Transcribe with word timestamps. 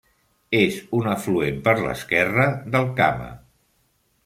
És 0.59 0.77
un 0.99 1.09
afluent 1.11 1.61
per 1.69 1.75
l'esquerra 1.83 2.49
del 2.77 2.91
Kama. 3.03 3.31